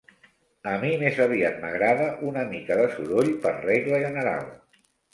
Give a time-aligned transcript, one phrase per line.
[0.71, 4.53] A mi més aviat m'agrada una mica de soroll, per regla general.